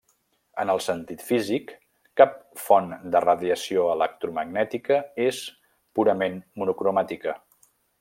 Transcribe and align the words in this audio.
En 0.61 0.69
el 0.73 0.79
sentit 0.85 1.25
físic, 1.27 1.73
cap 2.21 2.33
font 2.63 2.89
de 3.17 3.23
radiació 3.27 3.85
electromagnètica 3.99 5.01
és 5.31 5.47
purament 6.01 6.45
monocromàtica. 6.63 7.43